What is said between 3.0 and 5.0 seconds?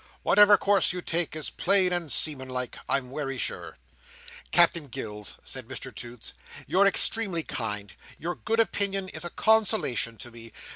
wery sure." "Captain